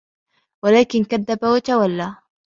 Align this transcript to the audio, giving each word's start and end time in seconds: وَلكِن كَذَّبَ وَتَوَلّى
وَلكِن 0.65 1.03
كَذَّبَ 1.03 1.39
وَتَوَلّى 1.43 2.15